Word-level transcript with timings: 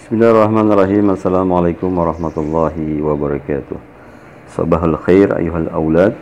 Bismillahirrahmanirrahim. 0.00 1.12
Assalamualaikum 1.12 1.92
warahmatullahi 1.92 3.04
wabarakatuh. 3.04 3.76
Sabahul 4.48 4.96
khair 4.96 5.28
ayuhal 5.36 5.68
aulad. 5.76 6.16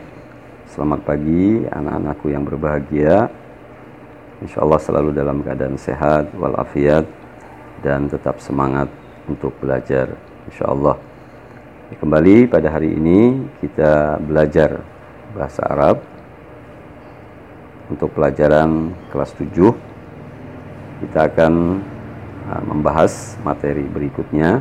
Selamat 0.66 1.06
pagi 1.06 1.62
anak-anakku 1.62 2.26
yang 2.26 2.42
berbahagia. 2.42 3.30
Insya 4.42 4.66
Allah 4.66 4.82
selalu 4.82 5.14
dalam 5.14 5.46
keadaan 5.46 5.78
sehat 5.78 6.34
walafiat 6.34 7.06
dan 7.78 8.10
tetap 8.10 8.42
semangat 8.42 8.90
untuk 9.30 9.54
belajar. 9.62 10.10
Insya 10.50 10.74
Allah. 10.74 10.98
Kembali 12.02 12.50
pada 12.50 12.74
hari 12.74 12.98
ini 12.98 13.46
kita 13.62 14.18
belajar 14.18 14.82
bahasa 15.38 15.62
Arab 15.70 16.02
untuk 17.86 18.10
pelajaran 18.10 18.90
kelas 19.14 19.30
7 19.38 19.70
kita 20.98 21.30
akan 21.30 21.54
membahas 22.64 23.36
materi 23.44 23.84
berikutnya. 23.84 24.60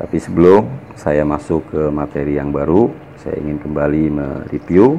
Tapi 0.00 0.16
sebelum 0.18 0.66
saya 0.98 1.22
masuk 1.22 1.68
ke 1.70 1.82
materi 1.92 2.40
yang 2.40 2.50
baru 2.50 2.90
saya 3.22 3.38
ingin 3.38 3.62
kembali 3.62 4.04
mereview 4.10 4.98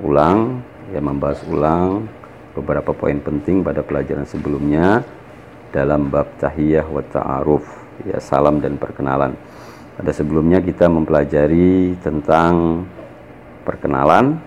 ulang 0.00 0.64
ya 0.88 1.04
membahas 1.04 1.44
ulang 1.52 2.08
beberapa 2.56 2.96
poin 2.96 3.20
penting 3.20 3.60
pada 3.60 3.84
pelajaran 3.84 4.24
sebelumnya 4.24 5.04
dalam 5.68 6.08
bab 6.08 6.32
tahiyah 6.40 6.84
wa 6.88 7.04
ta'aruf 7.04 7.64
ya 8.08 8.16
salam 8.20 8.60
dan 8.60 8.80
perkenalan. 8.80 9.36
Pada 9.92 10.10
sebelumnya 10.16 10.64
kita 10.64 10.88
mempelajari 10.88 12.00
tentang 12.00 12.84
perkenalan 13.68 14.40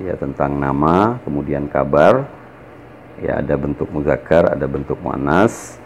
ya 0.00 0.16
tentang 0.16 0.56
nama, 0.56 1.20
kemudian 1.20 1.68
kabar, 1.68 2.24
ya 3.20 3.42
ada 3.44 3.54
bentuk 3.60 3.90
muzakkar, 3.92 4.56
ada 4.56 4.64
bentuk 4.64 4.96
muannas. 5.04 5.76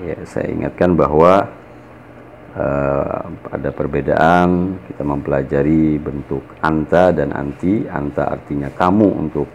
Ya, 0.00 0.16
saya 0.28 0.52
ingatkan 0.52 0.92
bahwa 0.96 1.48
uh, 2.56 3.20
ada 3.52 3.70
perbedaan 3.72 4.80
kita 4.88 5.02
mempelajari 5.04 6.00
bentuk 6.00 6.44
anta 6.64 7.12
dan 7.12 7.32
anti. 7.36 7.84
Anta 7.88 8.28
artinya 8.32 8.72
kamu 8.72 9.08
untuk 9.12 9.48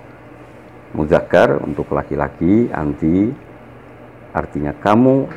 muzakkar 0.94 1.62
untuk 1.62 1.90
laki-laki, 1.94 2.70
anti 2.70 3.32
artinya 4.32 4.72
kamu 4.72 5.28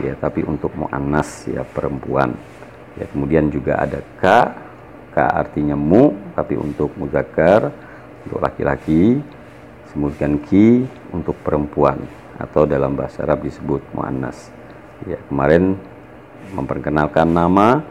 ya 0.00 0.14
tapi 0.16 0.46
untuk 0.46 0.72
muannas 0.76 1.46
ya 1.50 1.62
perempuan. 1.66 2.32
Ya, 2.96 3.04
kemudian 3.12 3.52
juga 3.52 3.76
ada 3.76 4.00
ka 4.16 4.56
ka 5.12 5.32
artinya 5.32 5.76
mu 5.76 6.12
tapi 6.36 6.56
untuk 6.56 6.92
muzakkar 6.96 7.72
untuk 8.24 8.40
laki-laki 8.40 9.20
kemudian 9.90 10.38
ki 10.42 10.86
untuk 11.12 11.36
perempuan 11.42 12.00
atau 12.36 12.68
dalam 12.68 12.94
bahasa 12.94 13.24
Arab 13.24 13.44
disebut 13.44 13.82
muannas. 13.96 14.52
Ya 15.04 15.20
kemarin 15.28 15.76
memperkenalkan 16.52 17.28
nama 17.28 17.82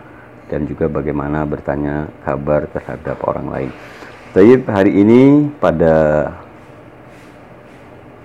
dan 0.49 0.69
juga 0.69 0.85
bagaimana 0.85 1.43
bertanya 1.43 2.09
kabar 2.21 2.69
terhadap 2.69 3.17
orang 3.25 3.47
lain. 3.49 3.69
Taib 4.35 4.67
hari 4.67 4.91
ini 5.01 5.47
pada 5.57 6.27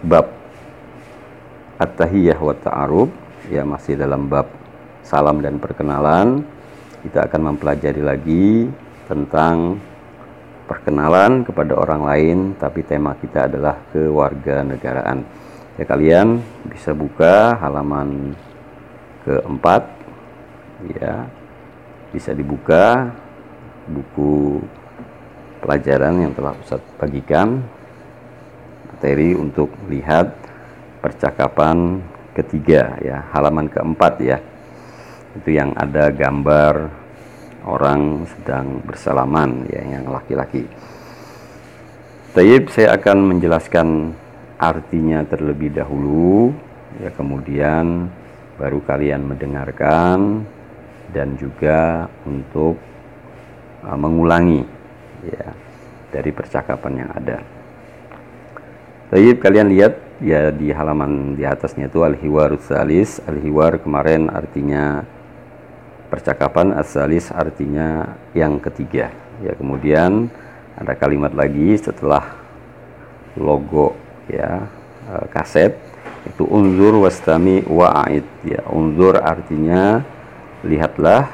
bab 0.05 0.27
At-Tahiyyah 1.81 2.37
wa 2.37 2.55
Ta'arub 2.57 3.09
ya 3.49 3.65
masih 3.65 3.97
dalam 3.97 4.29
bab 4.29 4.51
salam 5.01 5.41
dan 5.41 5.57
perkenalan 5.57 6.45
kita 7.01 7.25
akan 7.25 7.41
mempelajari 7.53 8.03
lagi 8.05 8.69
tentang 9.09 9.81
perkenalan 10.71 11.43
kepada 11.43 11.75
orang 11.75 12.03
lain, 12.07 12.39
tapi 12.55 12.87
tema 12.87 13.19
kita 13.19 13.51
adalah 13.51 13.75
kewarganegaraan. 13.91 15.27
Ya 15.75 15.83
kalian 15.83 16.39
bisa 16.71 16.95
buka 16.95 17.59
halaman 17.59 18.39
keempat, 19.27 19.83
ya 20.95 21.27
bisa 22.15 22.31
dibuka 22.31 23.11
buku 23.91 24.63
pelajaran 25.59 26.23
yang 26.23 26.33
telah 26.39 26.55
Ustaz 26.63 26.79
bagikan. 27.03 27.67
Materi 28.95 29.35
untuk 29.35 29.75
lihat 29.91 30.31
percakapan 31.03 31.99
ketiga 32.37 32.95
ya 33.03 33.27
halaman 33.35 33.67
keempat 33.67 34.15
ya. 34.23 34.39
Itu 35.35 35.51
yang 35.51 35.75
ada 35.75 36.15
gambar 36.15 36.93
orang 37.65 38.25
sedang 38.29 38.81
bersalaman 38.85 39.69
ya 39.69 39.83
yang 39.85 40.09
laki-laki. 40.09 40.65
Tayyib 42.31 42.71
saya 42.71 42.95
akan 42.95 43.37
menjelaskan 43.37 44.15
artinya 44.61 45.27
terlebih 45.27 45.75
dahulu 45.75 46.55
ya 47.03 47.11
kemudian 47.17 48.07
baru 48.61 48.79
kalian 48.85 49.25
mendengarkan 49.25 50.45
dan 51.11 51.35
juga 51.41 52.07
untuk 52.23 52.79
uh, 53.83 53.99
mengulangi 53.99 54.63
ya 55.27 55.51
dari 56.15 56.31
percakapan 56.31 57.07
yang 57.07 57.11
ada. 57.11 57.39
Tayyib 59.11 59.43
kalian 59.43 59.75
lihat 59.75 60.23
ya 60.23 60.55
di 60.55 60.71
halaman 60.71 61.35
di 61.35 61.43
atasnya 61.43 61.91
itu 61.91 62.07
al-hiwarus 62.07 62.71
salis. 62.71 63.19
Al-hiwar 63.27 63.83
kemarin 63.83 64.31
artinya 64.31 65.03
percakapan 66.11 66.75
asalis 66.75 67.31
artinya 67.31 68.19
yang 68.35 68.59
ketiga. 68.59 69.15
Ya 69.41 69.55
kemudian 69.57 70.29
ada 70.77 70.93
kalimat 70.99 71.33
lagi 71.33 71.79
setelah 71.79 72.35
logo 73.39 73.95
ya 74.27 74.67
e, 75.07 75.15
kaset 75.31 75.79
itu 76.27 76.45
unzur 76.45 77.01
wastami 77.01 77.63
wa'id. 77.65 78.27
Ya 78.45 78.67
unzur 78.69 79.23
artinya 79.23 80.03
lihatlah 80.67 81.31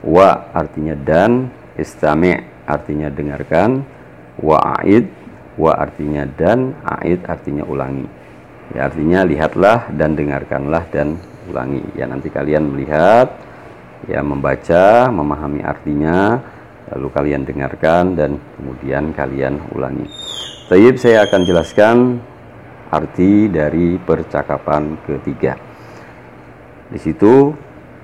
wa 0.00 0.48
artinya 0.54 0.94
dan 0.94 1.50
istami 1.76 2.38
artinya 2.64 3.10
dengarkan 3.10 3.82
wa'id 4.38 5.10
wa 5.58 5.74
artinya 5.74 6.22
dan 6.24 6.72
aid 7.02 7.26
artinya 7.26 7.66
ulangi. 7.66 8.06
Ya 8.72 8.86
artinya 8.86 9.26
lihatlah 9.26 9.90
dan 9.90 10.14
dengarkanlah 10.14 10.86
dan 10.94 11.18
ulangi. 11.50 11.82
Ya 11.98 12.06
nanti 12.06 12.30
kalian 12.30 12.70
melihat 12.70 13.32
ya 14.06 14.22
membaca, 14.22 15.10
memahami 15.10 15.66
artinya, 15.66 16.38
lalu 16.94 17.08
kalian 17.10 17.42
dengarkan 17.42 18.14
dan 18.14 18.38
kemudian 18.54 19.10
kalian 19.10 19.58
ulangi. 19.74 20.06
Tayyib 20.68 21.00
saya 21.00 21.24
akan 21.24 21.40
jelaskan 21.48 21.96
arti 22.92 23.48
dari 23.48 23.96
percakapan 23.98 24.96
ketiga. 25.04 25.56
Di 26.88 26.96
situ 27.00 27.52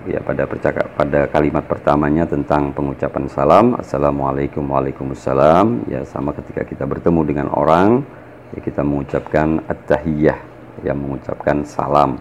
ya 0.04 0.20
pada 0.20 0.44
percakap 0.44 0.92
pada 0.96 1.24
kalimat 1.32 1.64
pertamanya 1.64 2.28
tentang 2.28 2.76
pengucapan 2.76 3.24
salam 3.24 3.72
assalamualaikum 3.80 4.60
waalaikumsalam 4.60 5.88
ya 5.88 6.04
sama 6.04 6.36
ketika 6.36 6.60
kita 6.68 6.84
bertemu 6.84 7.20
dengan 7.24 7.48
orang 7.48 8.04
ya 8.52 8.60
kita 8.60 8.84
mengucapkan 8.84 9.64
at-tahiyyah 9.64 10.36
yang 10.84 11.00
mengucapkan 11.00 11.64
salam 11.64 12.20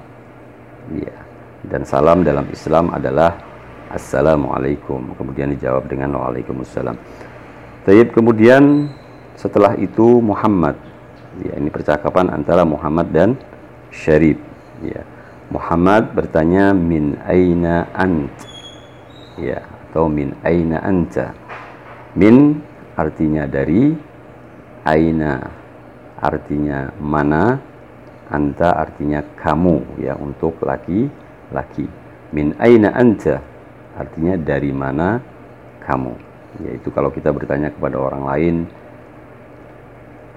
ya 0.96 1.16
dan 1.68 1.84
salam 1.84 2.24
dalam 2.24 2.48
Islam 2.48 2.96
adalah 2.96 3.36
Assalamualaikum. 3.94 5.14
Kemudian 5.14 5.54
dijawab 5.54 5.86
dengan 5.86 6.18
Waalaikumsalam. 6.18 6.98
Tayyib 7.86 8.10
kemudian 8.18 8.90
setelah 9.38 9.78
itu 9.78 10.18
Muhammad. 10.18 10.74
Ya, 11.46 11.62
ini 11.62 11.70
percakapan 11.70 12.34
antara 12.34 12.66
Muhammad 12.66 13.14
dan 13.14 13.38
Syarif. 13.94 14.42
Ya. 14.82 15.06
Muhammad 15.54 16.10
bertanya 16.18 16.74
min 16.74 17.22
aina 17.22 17.86
ant. 17.94 18.34
Ya, 19.38 19.62
atau 19.62 20.10
min 20.10 20.34
aina 20.42 20.82
anta. 20.82 21.38
Min 22.18 22.66
artinya 22.98 23.46
dari 23.46 23.94
aina 24.90 25.38
artinya 26.18 26.90
mana 26.98 27.62
anta 28.34 28.74
artinya 28.74 29.22
kamu 29.38 30.02
ya 30.02 30.18
untuk 30.18 30.58
laki-laki 30.66 31.86
min 32.34 32.58
aina 32.58 32.90
anta 32.98 33.53
artinya 33.98 34.36
dari 34.38 34.72
mana 34.74 35.22
kamu? 35.84 36.14
Yaitu 36.70 36.94
kalau 36.94 37.10
kita 37.10 37.34
bertanya 37.34 37.74
kepada 37.74 37.98
orang 37.98 38.24
lain 38.30 38.56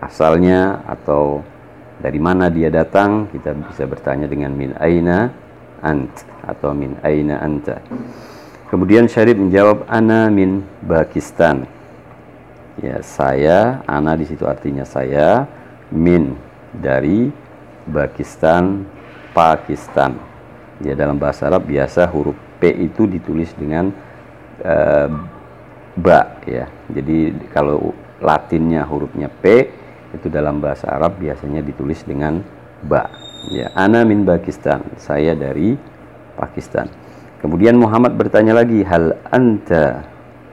asalnya 0.00 0.84
atau 0.88 1.40
dari 1.96 2.20
mana 2.20 2.52
dia 2.52 2.68
datang 2.68 3.28
kita 3.32 3.56
bisa 3.56 3.88
bertanya 3.88 4.28
dengan 4.28 4.52
min 4.52 4.76
aina 4.76 5.32
ant 5.80 6.12
atau 6.44 6.72
min 6.76 6.96
aina 7.04 7.40
anta. 7.40 7.80
Kemudian 8.68 9.06
Syarif 9.06 9.38
menjawab 9.38 9.86
ana 9.86 10.28
min 10.28 10.64
Pakistan. 10.84 11.64
Ya 12.82 13.00
saya 13.00 13.80
ana 13.88 14.12
di 14.18 14.28
situ 14.28 14.44
artinya 14.44 14.84
saya 14.84 15.48
min 15.88 16.36
dari 16.76 17.32
Pakistan 17.88 18.84
Pakistan 19.32 20.35
ya 20.82 20.92
dalam 20.96 21.16
bahasa 21.16 21.48
Arab 21.48 21.68
biasa 21.68 22.08
huruf 22.10 22.36
P 22.60 22.72
itu 22.72 23.08
ditulis 23.08 23.52
dengan 23.56 23.92
uh, 24.64 25.08
ba 25.96 26.40
ya. 26.44 26.68
Jadi 26.92 27.48
kalau 27.52 27.92
latinnya 28.20 28.84
hurufnya 28.84 29.28
P 29.28 29.44
itu 30.12 30.26
dalam 30.32 30.60
bahasa 30.60 30.88
Arab 30.88 31.20
biasanya 31.20 31.60
ditulis 31.60 32.00
dengan 32.04 32.40
ba 32.84 33.26
Ya, 33.46 33.70
ana 33.78 34.02
min 34.02 34.26
Pakistan. 34.26 34.82
Saya 34.98 35.38
dari 35.38 35.78
Pakistan. 36.34 36.90
Kemudian 37.38 37.78
Muhammad 37.78 38.18
bertanya 38.18 38.58
lagi, 38.58 38.82
hal 38.82 39.14
anta 39.30 40.02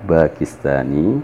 Pakistani? 0.05 1.17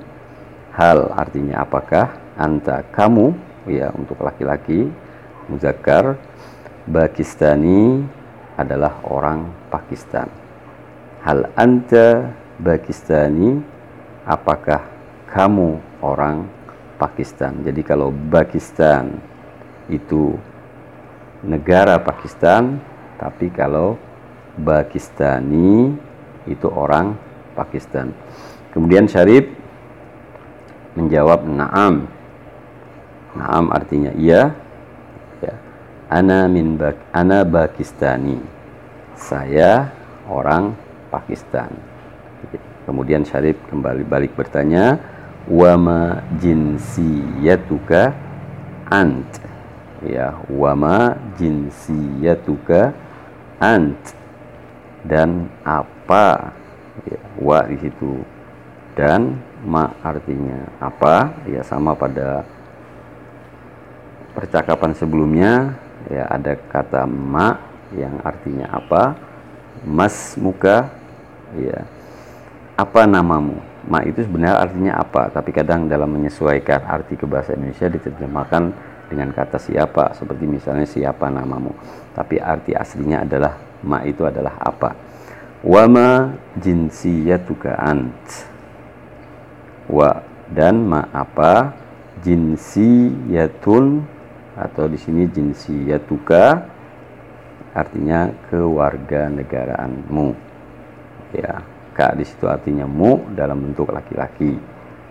Hal 0.74 1.13
artinya 1.13 1.62
apakah? 1.62 2.10
Anta 2.40 2.81
kamu 2.90 3.38
ya 3.69 3.94
untuk 3.94 4.18
laki-laki 4.24 4.90
muzakkar 5.46 6.18
Pakistani 6.90 8.01
adalah 8.59 9.00
orang 9.07 9.47
Pakistan. 9.71 10.27
Hal 11.23 11.47
anta 11.56 12.35
Pakistani? 12.59 13.56
Apakah 14.27 14.83
kamu 15.31 15.79
orang 16.03 16.44
Pakistan? 17.00 17.63
Jadi 17.63 17.81
kalau 17.81 18.11
Pakistan 18.11 19.15
itu 19.88 20.35
negara 21.41 22.03
Pakistan, 22.03 22.83
tapi 23.15 23.47
kalau 23.50 23.95
Pakistani 24.59 25.95
itu 26.44 26.67
orang 26.67 27.15
Pakistan. 27.55 28.12
Kemudian 28.75 29.07
Syarif 29.07 29.47
menjawab 31.00 31.47
na'am. 31.47 32.05
Na'am 33.39 33.65
artinya 33.71 34.12
iya. 34.19 34.51
Ana 36.09 36.50
min 36.50 36.73
bak 36.73 36.97
ana 37.13 37.45
Pakistani. 37.45 38.41
Saya 39.13 39.94
orang 40.25 40.73
Pakistan. 41.13 41.69
Kemudian 42.89 43.21
Syarif 43.21 43.61
kembali 43.69 44.01
balik 44.09 44.33
bertanya, 44.33 44.97
"Wama 45.45 46.25
jinsiyatuka 46.41 48.17
ant?" 48.89 49.29
Ya, 50.01 50.33
wama 50.50 51.13
jinsiyatuka 51.38 52.95
ant? 53.62 54.01
Dan 55.05 55.45
apa? 55.62 56.57
Ya, 57.05 57.19
wa 57.38 57.69
di 57.69 57.77
situ 57.77 58.25
dan 58.97 59.38
ma 59.62 59.94
artinya 60.01 60.65
apa? 60.81 61.31
Ya 61.45 61.62
sama 61.62 61.94
pada 61.94 62.47
percakapan 64.33 64.95
sebelumnya 64.95 65.77
ya 66.07 66.24
ada 66.31 66.56
kata 66.56 67.04
ma 67.04 67.60
yang 67.96 68.22
artinya 68.22 68.69
apa? 68.72 69.18
Mas 69.84 70.38
muka. 70.38 70.92
Ya. 71.57 71.88
Apa 72.78 73.10
namamu? 73.10 73.60
Ma 73.90 74.06
itu 74.06 74.22
sebenarnya 74.22 74.62
artinya 74.62 74.94
apa? 75.01 75.34
Tapi 75.34 75.50
kadang 75.51 75.90
dalam 75.90 76.12
menyesuaikan 76.13 76.86
arti 76.86 77.18
ke 77.18 77.25
bahasa 77.25 77.57
Indonesia 77.57 77.90
diterjemahkan 77.90 78.63
dengan 79.10 79.34
kata 79.34 79.57
siapa 79.57 80.13
seperti 80.13 80.46
misalnya 80.46 80.86
siapa 80.86 81.28
namamu. 81.28 81.74
Tapi 82.13 82.38
arti 82.38 82.78
aslinya 82.78 83.25
adalah 83.25 83.57
ma 83.81 84.06
itu 84.06 84.22
adalah 84.24 84.56
apa? 84.62 84.94
Wama 85.66 86.38
jinsiyatuka 86.56 87.75
ant. 87.75 88.24
Wa 89.90 90.22
dan 90.48 90.86
ma 90.86 91.10
apa? 91.10 91.74
Jinsiyatun 92.19 94.04
atau 94.59 94.91
di 94.91 95.00
sini 95.00 95.23
jinsiyatuka 95.31 96.67
artinya 97.71 98.27
kewarganegaraanmu. 98.51 100.35
Ya 101.31 101.63
ka 101.95 102.11
di 102.17 102.25
situ 102.27 102.50
artinya 102.51 102.83
mu 102.83 103.23
dalam 103.31 103.71
bentuk 103.71 103.95
laki-laki. 103.95 104.59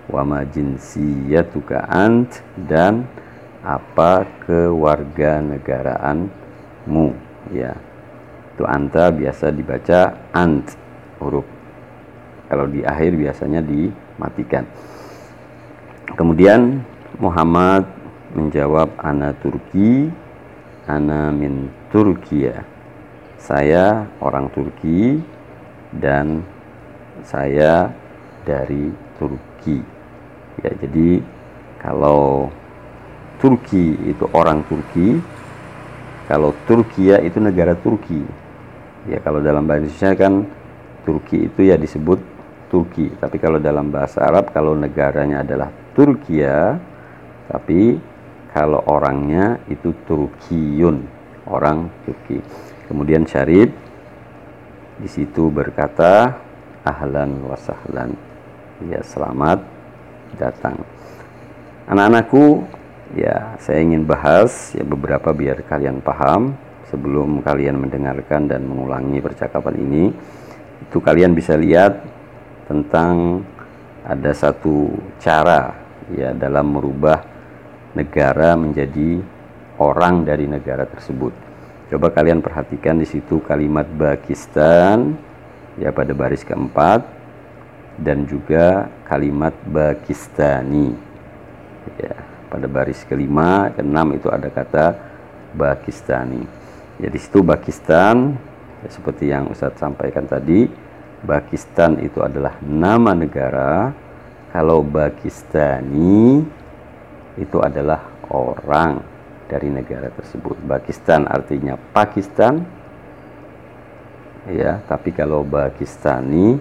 Wama 0.08 0.40
jinsiyatuka 0.48 1.84
ant 1.88 2.40
dan 2.68 3.04
apa 3.64 4.24
kewarganegaraanmu. 4.44 7.06
Ya 7.56 7.72
itu 8.52 8.64
anta 8.66 9.14
biasa 9.14 9.54
dibaca 9.54 10.12
ant 10.34 10.76
huruf. 11.22 11.46
Kalau 12.48 12.64
di 12.66 12.80
akhir 12.82 13.12
biasanya 13.14 13.60
dimatikan. 13.60 14.64
Kemudian 16.16 16.80
Muhammad 17.20 17.84
menjawab 18.36 18.92
ana 19.00 19.32
Turki 19.38 20.10
ana 20.88 21.32
min 21.32 21.68
Turkiya 21.88 22.78
saya 23.38 24.04
orang 24.18 24.50
Turki 24.50 25.22
dan 25.94 26.42
saya 27.22 27.88
dari 28.42 28.90
Turki. 29.16 29.78
Ya, 30.60 30.74
jadi 30.74 31.22
kalau 31.78 32.50
Turki 33.38 33.94
itu 34.10 34.26
orang 34.34 34.66
Turki, 34.66 35.22
kalau 36.26 36.50
Turkiya 36.66 37.22
itu 37.22 37.38
negara 37.38 37.78
Turki. 37.78 38.26
Ya, 39.06 39.22
kalau 39.22 39.38
dalam 39.38 39.64
bahasa 39.64 39.86
Indonesia 39.86 40.10
kan 40.18 40.44
Turki 41.06 41.46
itu 41.46 41.60
ya 41.70 41.78
disebut 41.78 42.18
Turki. 42.68 43.14
Tapi 43.16 43.38
kalau 43.38 43.62
dalam 43.62 43.94
bahasa 43.94 44.26
Arab 44.26 44.50
kalau 44.50 44.74
negaranya 44.74 45.46
adalah 45.46 45.70
Turkiya, 45.94 46.76
tapi 47.48 47.96
kalau 48.52 48.80
orangnya 48.88 49.60
itu 49.68 49.92
Turkiyun, 50.08 51.04
orang 51.48 51.92
Turki. 52.04 52.40
Kemudian 52.88 53.28
Syarif 53.28 53.68
di 54.98 55.08
situ 55.08 55.52
berkata 55.52 56.32
ahlan 56.82 57.44
wa 57.44 57.56
sahlan. 57.58 58.16
Ya, 58.88 59.04
selamat 59.04 59.60
datang. 60.38 60.80
Anak-anakku, 61.88 62.64
ya 63.16 63.56
saya 63.60 63.80
ingin 63.80 64.04
bahas 64.04 64.72
ya 64.76 64.84
beberapa 64.84 65.32
biar 65.32 65.64
kalian 65.64 66.00
paham 66.00 66.56
sebelum 66.88 67.44
kalian 67.44 67.80
mendengarkan 67.80 68.48
dan 68.48 68.64
mengulangi 68.64 69.20
percakapan 69.20 69.76
ini. 69.76 70.04
Itu 70.88 71.04
kalian 71.04 71.36
bisa 71.36 71.58
lihat 71.58 72.00
tentang 72.70 73.44
ada 74.08 74.32
satu 74.32 74.88
cara 75.20 75.74
ya 76.16 76.32
dalam 76.32 76.72
merubah 76.72 77.37
negara 77.98 78.54
menjadi 78.54 79.18
orang 79.82 80.22
dari 80.22 80.46
negara 80.46 80.86
tersebut. 80.86 81.34
Coba 81.88 82.12
kalian 82.12 82.44
perhatikan 82.44 83.00
di 83.00 83.08
situ 83.08 83.40
kalimat 83.42 83.88
Pakistan 83.88 85.16
ya 85.80 85.90
pada 85.90 86.12
baris 86.12 86.44
keempat 86.44 87.00
dan 87.98 88.28
juga 88.28 88.86
kalimat 89.08 89.56
Pakistani 89.66 90.92
ya 91.96 92.14
pada 92.52 92.66
baris 92.68 93.02
kelima 93.08 93.72
keenam 93.72 94.14
itu 94.14 94.28
ada 94.28 94.52
kata 94.52 94.86
Pakistani 95.56 96.44
ya 97.00 97.08
situ 97.14 97.40
Pakistan 97.40 98.36
ya, 98.84 98.88
seperti 98.92 99.32
yang 99.32 99.48
Ustadz 99.48 99.80
sampaikan 99.80 100.28
tadi 100.28 100.68
Pakistan 101.24 101.98
itu 102.04 102.20
adalah 102.20 102.54
nama 102.62 103.16
negara 103.16 103.90
kalau 104.52 104.84
Pakistani 104.84 106.44
itu 107.38 107.62
adalah 107.62 108.02
orang 108.34 109.00
dari 109.48 109.72
negara 109.72 110.12
tersebut. 110.12 110.60
Pakistan 110.68 111.24
artinya 111.24 111.78
Pakistan. 111.94 112.60
Ya 114.52 114.80
tapi 114.84 115.14
kalau 115.14 115.46
Pakistani 115.46 116.58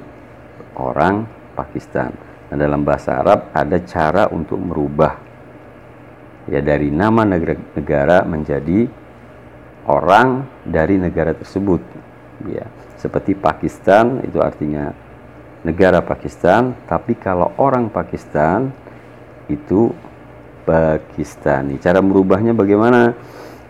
orang 0.80 1.28
Pakistan. 1.58 2.14
Nah 2.48 2.56
dalam 2.56 2.86
bahasa 2.86 3.20
Arab 3.20 3.52
ada 3.52 3.78
cara 3.84 4.32
untuk 4.32 4.62
merubah. 4.62 5.20
Ya 6.48 6.64
dari 6.64 6.88
nama 6.88 7.28
negara, 7.28 8.24
menjadi 8.24 8.88
orang 9.84 10.48
dari 10.64 10.96
negara 10.96 11.36
tersebut. 11.36 11.84
Ya 12.48 12.72
seperti 12.96 13.36
Pakistan 13.36 14.24
itu 14.24 14.40
artinya 14.40 14.96
negara 15.68 16.00
Pakistan 16.00 16.72
tapi 16.88 17.20
kalau 17.20 17.52
orang 17.60 17.92
Pakistan 17.92 18.72
itu 19.52 19.92
Pakistani 20.68 21.80
cara 21.80 22.04
merubahnya 22.04 22.52
bagaimana 22.52 23.16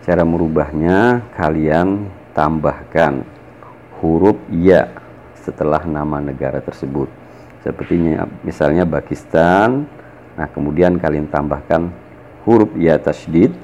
cara 0.02 0.26
merubahnya 0.26 1.30
kalian 1.38 2.10
tambahkan 2.34 3.22
huruf 4.02 4.34
ya 4.50 4.90
setelah 5.38 5.86
nama 5.86 6.18
negara 6.18 6.58
tersebut. 6.58 7.06
Sepertinya 7.62 8.26
misalnya 8.42 8.82
Pakistan. 8.82 9.86
Nah, 10.38 10.46
kemudian 10.50 10.98
kalian 10.98 11.30
tambahkan 11.30 11.90
huruf 12.46 12.70
ya 12.74 12.98
tasdid. 12.98 13.54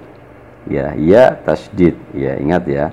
Ya, 0.71 0.95
ya 0.95 1.35
tasdid. 1.43 1.95
Ya, 2.15 2.39
ingat 2.39 2.65
ya. 2.67 2.87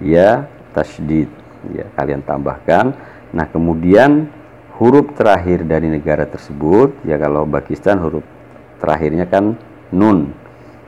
Ya 0.00 0.46
tasdid. 0.76 1.28
Ya, 1.72 1.88
kalian 1.98 2.22
tambahkan. 2.22 2.94
Nah, 3.34 3.46
kemudian 3.50 4.30
huruf 4.78 5.12
terakhir 5.16 5.64
dari 5.64 5.88
negara 5.88 6.28
tersebut, 6.28 7.00
ya 7.08 7.16
kalau 7.16 7.48
Pakistan 7.48 7.96
huruf 8.00 8.22
terakhirnya 8.76 9.24
kan 9.24 9.56
nun. 9.92 10.32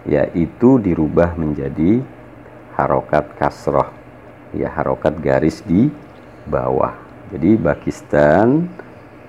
Ya, 0.09 0.25
itu 0.33 0.81
dirubah 0.81 1.37
menjadi 1.37 2.01
harokat 2.79 3.37
kasroh 3.37 3.99
ya 4.57 4.73
harokat 4.73 5.21
garis 5.21 5.61
di 5.67 5.91
bawah. 6.49 6.97
Jadi 7.29 7.61
Pakistan 7.61 8.65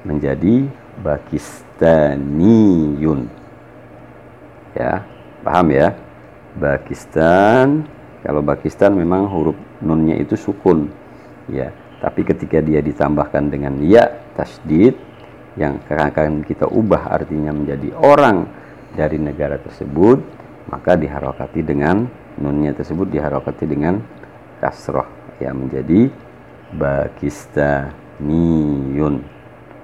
menjadi 0.08 0.64
Pakistaniyun. 1.04 3.28
Ya, 4.76 5.04
paham 5.44 5.72
ya? 5.74 5.96
Pakistan 6.60 7.88
Kalau 8.20 8.44
Pakistan 8.44 9.00
memang 9.00 9.32
huruf 9.32 9.56
nunnya 9.80 10.20
itu 10.20 10.36
sukun. 10.36 10.92
Ya, 11.48 11.72
tapi 12.04 12.28
ketika 12.28 12.60
dia 12.60 12.84
ditambahkan 12.84 13.48
dengan 13.48 13.80
ya 13.80 14.12
tasdid 14.36 15.00
yang 15.56 15.80
akan 15.88 16.44
kita 16.44 16.68
ubah 16.68 17.16
artinya 17.16 17.56
menjadi 17.56 17.96
orang 17.96 18.44
dari 18.94 19.18
negara 19.22 19.58
tersebut, 19.62 20.20
maka 20.70 20.96
diharokati 20.98 21.64
dengan 21.66 22.08
nunnya 22.40 22.74
tersebut 22.78 23.10
diharokati 23.12 23.66
dengan 23.68 24.02
kasroh 24.64 25.06
ya 25.42 25.54
menjadi 25.56 26.10
Pakistaniyun. 26.70 29.16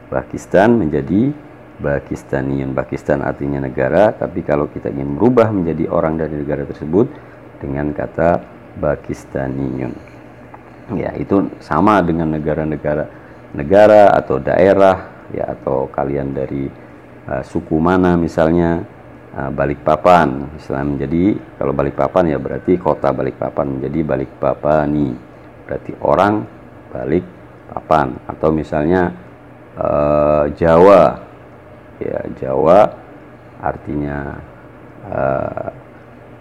Pakistan 0.06 0.78
menjadi 0.78 1.34
Pakistanian. 1.76 2.72
Pakistan 2.72 3.20
artinya 3.26 3.60
negara, 3.60 4.16
tapi 4.16 4.40
kalau 4.46 4.72
kita 4.72 4.88
ingin 4.94 5.18
merubah 5.18 5.52
menjadi 5.52 5.92
orang 5.92 6.16
dari 6.16 6.40
negara 6.40 6.64
tersebut 6.64 7.12
dengan 7.60 7.92
kata 7.92 8.40
Pakistanian. 8.80 9.92
Ya, 10.94 11.12
itu 11.18 11.50
sama 11.60 12.00
dengan 12.06 12.30
negara-negara 12.38 13.10
negara 13.56 14.12
atau 14.14 14.38
daerah 14.38 15.26
ya 15.34 15.58
atau 15.58 15.90
kalian 15.90 16.36
dari 16.36 16.70
uh, 17.26 17.42
suku 17.42 17.80
mana 17.82 18.14
misalnya 18.20 18.84
uh, 19.36 19.52
Balikpapan 19.52 20.56
misalnya 20.56 20.86
menjadi 20.96 21.24
kalau 21.60 21.74
Balikpapan 21.76 22.24
ya 22.32 22.38
berarti 22.40 22.74
kota 22.80 23.12
Balikpapan. 23.12 23.78
Menjadi 23.78 24.00
Balikpapani. 24.02 25.08
Berarti 25.68 25.92
orang 26.02 26.34
Balikpapan. 26.96 28.08
Atau 28.32 28.50
misalnya 28.56 29.12
uh, 29.76 30.48
Jawa. 30.56 31.22
Ya 31.96 32.20
Jawa 32.36 32.92
artinya 33.64 34.36
uh, 35.08 35.72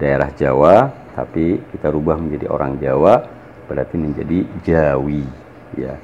daerah 0.03 0.31
Jawa 0.35 0.91
tapi 1.15 1.63
kita 1.71 1.95
rubah 1.95 2.19
menjadi 2.19 2.51
orang 2.51 2.75
Jawa 2.83 3.23
berarti 3.71 3.95
menjadi 3.95 4.43
Jawi. 4.67 5.23
Ya 5.79 5.95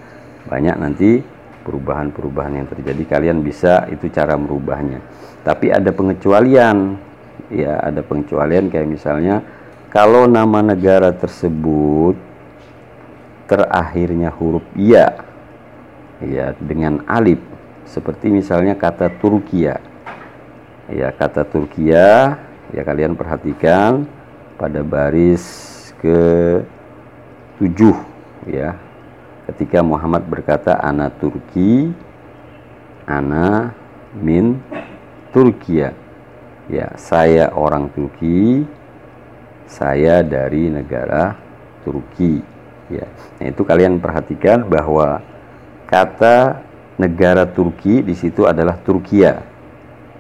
banyak 0.47 0.77
nanti 0.79 1.19
perubahan-perubahan 1.63 2.63
yang 2.63 2.69
terjadi 2.69 3.03
kalian 3.07 3.45
bisa 3.45 3.87
itu 3.93 4.09
cara 4.09 4.35
merubahnya 4.37 5.01
tapi 5.45 5.73
ada 5.73 5.93
pengecualian 5.93 6.97
ya 7.53 7.81
ada 7.81 8.01
pengecualian 8.01 8.69
kayak 8.69 8.89
misalnya 8.89 9.45
kalau 9.91 10.31
nama 10.31 10.63
negara 10.63 11.11
tersebut 11.13 12.15
terakhirnya 13.51 14.31
huruf 14.31 14.65
ya 14.79 15.27
ya 16.23 16.55
dengan 16.61 17.03
alif 17.11 17.41
seperti 17.91 18.31
misalnya 18.31 18.79
kata 18.79 19.11
Turkiya. 19.19 19.83
Ya, 20.91 21.11
kata 21.11 21.43
Turkiya 21.47 22.39
ya 22.71 22.83
kalian 22.87 23.19
perhatikan 23.19 24.07
pada 24.55 24.87
baris 24.87 25.43
ke 25.99 26.19
7 27.59 28.47
ya. 28.47 28.79
Ketika 29.51 29.83
Muhammad 29.83 30.31
berkata 30.31 30.79
ana 30.79 31.11
Turki 31.11 31.91
ana 33.03 33.75
min 34.15 34.63
Turkiya. 35.35 35.91
Ya, 36.71 36.95
saya 36.95 37.51
orang 37.51 37.91
Turki, 37.91 38.63
saya 39.67 40.23
dari 40.23 40.71
negara 40.71 41.35
Turki. 41.83 42.39
Ya. 42.95 43.11
Nah, 43.43 43.47
itu 43.51 43.67
kalian 43.67 43.99
perhatikan 43.99 44.71
bahwa 44.71 45.19
kata 45.91 46.63
negara 46.95 47.43
Turki 47.51 48.07
di 48.07 48.15
situ 48.15 48.47
adalah 48.47 48.79
Turkia. 48.87 49.43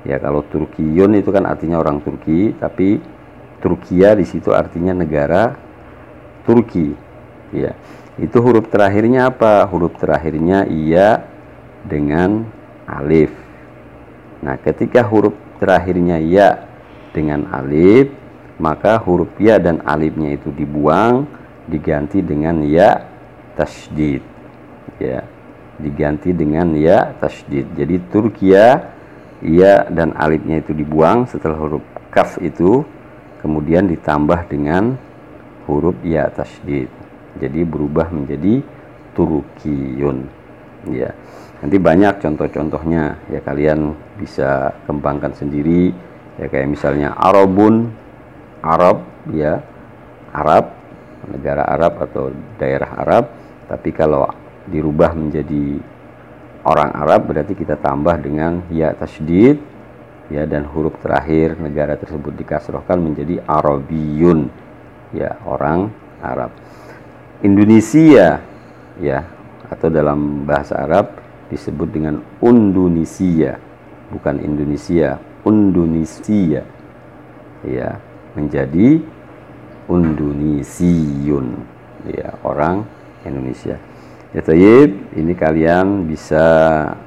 Ya, 0.03 0.19
kalau 0.19 0.43
Turkiyun 0.43 1.15
itu 1.15 1.31
kan 1.31 1.47
artinya 1.47 1.79
orang 1.79 2.03
Turki, 2.03 2.51
tapi 2.59 2.99
Turkia 3.63 4.19
di 4.19 4.27
situ 4.27 4.51
artinya 4.51 4.91
negara 4.91 5.55
Turki. 6.43 6.91
Ya. 7.55 7.79
Itu 8.21 8.45
huruf 8.45 8.69
terakhirnya 8.69 9.33
apa? 9.33 9.65
Huruf 9.65 9.97
terakhirnya 9.97 10.69
iya 10.69 11.25
dengan 11.89 12.45
alif. 12.85 13.33
Nah, 14.45 14.61
ketika 14.61 15.01
huruf 15.09 15.33
terakhirnya 15.57 16.21
ya 16.21 16.69
dengan 17.17 17.49
alif, 17.49 18.13
maka 18.61 19.01
huruf 19.01 19.33
ya 19.41 19.57
dan 19.57 19.81
alifnya 19.89 20.37
itu 20.37 20.53
dibuang, 20.53 21.25
diganti 21.65 22.21
dengan 22.21 22.61
ya 22.61 23.09
tasdid. 23.57 24.21
Ya 25.01 25.25
diganti 25.81 26.37
dengan 26.37 26.77
ya 26.77 27.17
tasdid. 27.17 27.73
Jadi 27.73 27.97
Turkiya 28.13 28.67
ya 29.41 29.89
dan 29.89 30.13
alifnya 30.13 30.61
itu 30.61 30.77
dibuang 30.77 31.25
setelah 31.25 31.57
huruf 31.57 31.85
kaf 32.13 32.37
itu 32.45 32.85
kemudian 33.41 33.89
ditambah 33.89 34.45
dengan 34.53 35.01
huruf 35.65 35.97
ya 36.05 36.29
tasdid. 36.29 36.93
Jadi 37.39 37.63
berubah 37.63 38.11
menjadi 38.11 38.59
Turkiyun. 39.15 40.19
Ya. 40.91 41.13
Nanti 41.61 41.77
banyak 41.77 42.25
contoh-contohnya 42.25 43.21
ya 43.29 43.41
kalian 43.45 43.93
bisa 44.17 44.73
kembangkan 44.89 45.37
sendiri 45.37 45.93
ya 46.41 46.49
kayak 46.49 46.73
misalnya 46.73 47.13
Arabun 47.21 47.93
Arab 48.65 49.05
ya 49.29 49.61
Arab 50.33 50.73
negara 51.29 51.69
Arab 51.69 52.01
atau 52.01 52.33
daerah 52.57 52.91
Arab 52.97 53.25
tapi 53.69 53.93
kalau 53.93 54.25
dirubah 54.73 55.13
menjadi 55.13 55.77
orang 56.65 56.97
Arab 56.97 57.29
berarti 57.29 57.53
kita 57.53 57.77
tambah 57.77 58.17
dengan 58.25 58.65
ya 58.73 58.97
tasdid 58.97 59.61
ya 60.33 60.49
dan 60.49 60.65
huruf 60.65 60.97
terakhir 61.05 61.61
negara 61.61 62.01
tersebut 62.01 62.33
dikasrohkan 62.41 63.05
menjadi 63.05 63.45
Arabiyun 63.45 64.49
ya 65.13 65.37
orang 65.45 65.93
Arab 66.25 66.57
Indonesia 67.41 68.41
ya 69.01 69.19
atau 69.71 69.89
dalam 69.89 70.45
bahasa 70.45 70.77
Arab 70.77 71.17
disebut 71.49 71.89
dengan 71.91 72.21
Indonesia 72.45 73.57
bukan 74.13 74.43
Indonesia 74.43 75.17
Indonesia 75.47 76.63
ya 77.65 77.91
menjadi 78.37 79.01
Indonesiun 79.91 81.47
ya 82.07 82.29
orang 82.47 82.87
Indonesia 83.27 83.81
Ya 84.31 84.47
Tayyib, 84.47 85.11
ini 85.19 85.35
kalian 85.35 86.07
bisa 86.07 86.47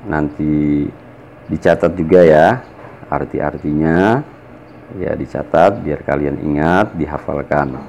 nanti 0.04 0.84
dicatat 1.48 1.96
juga 1.96 2.20
ya 2.20 2.60
arti-artinya 3.08 4.20
ya 5.00 5.12
dicatat 5.16 5.80
biar 5.88 6.04
kalian 6.04 6.36
ingat, 6.44 6.92
dihafalkan. 7.00 7.80